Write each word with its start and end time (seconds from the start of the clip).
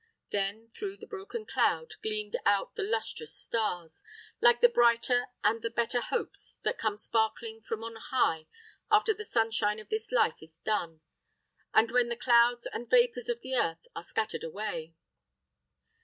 Then, 0.31 0.71
through 0.75 0.97
the 0.97 1.05
broken 1.05 1.45
cloud, 1.45 1.91
gleamed 2.01 2.35
out 2.43 2.73
the 2.73 2.81
lustrous 2.81 3.35
stars, 3.35 4.03
like 4.41 4.59
the 4.59 4.67
brighter 4.67 5.27
and 5.43 5.61
the 5.61 5.69
better 5.69 6.01
hopes 6.01 6.57
that 6.63 6.79
come 6.79 6.97
sparkling 6.97 7.61
from 7.61 7.83
on 7.83 7.97
high 8.09 8.47
after 8.89 9.13
the 9.13 9.23
sunshine 9.23 9.77
of 9.77 9.89
this 9.89 10.11
life 10.11 10.41
is 10.41 10.57
done, 10.65 11.01
and 11.71 11.91
when 11.91 12.09
the 12.09 12.15
clouds 12.15 12.65
and 12.65 12.89
vapors 12.89 13.29
of 13.29 13.41
the 13.41 13.53
earth 13.53 13.85
are 13.95 14.03
scattering 14.03 14.43
away. 14.43 14.95